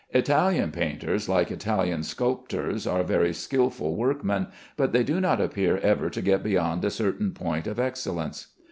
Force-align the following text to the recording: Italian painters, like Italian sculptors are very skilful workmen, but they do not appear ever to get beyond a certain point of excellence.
Italian 0.15 0.71
painters, 0.71 1.29
like 1.29 1.51
Italian 1.51 2.01
sculptors 2.01 2.87
are 2.87 3.03
very 3.03 3.31
skilful 3.33 3.95
workmen, 3.95 4.47
but 4.75 4.93
they 4.93 5.03
do 5.03 5.21
not 5.21 5.39
appear 5.39 5.77
ever 5.77 6.09
to 6.09 6.23
get 6.23 6.41
beyond 6.41 6.83
a 6.83 6.89
certain 6.89 7.31
point 7.33 7.67
of 7.67 7.79
excellence. 7.79 8.47